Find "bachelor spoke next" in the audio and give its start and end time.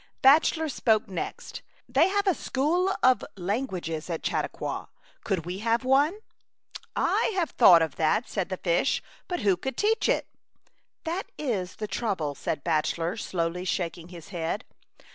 0.23-1.61